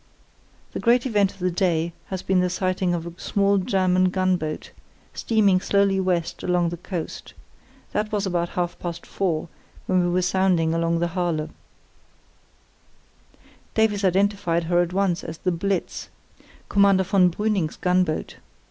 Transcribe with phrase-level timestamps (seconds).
[0.71, 4.71] "The great event of the day has been the sighting of a small German gunboat,
[5.13, 7.35] steaming slowly west along the coast.
[7.91, 9.47] That was about half past four,
[9.85, 11.51] when we were sounding along the Harle.
[13.75, 16.09] "Davies identified her at once as the Blitz,
[16.67, 18.37] Commander von Brüning's gunboat.